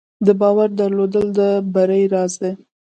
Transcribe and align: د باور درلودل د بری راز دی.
د 0.25 0.27
باور 0.41 0.69
درلودل 0.79 1.25
د 1.37 1.39
بری 1.73 2.03
راز 2.13 2.33
دی. 2.41 2.51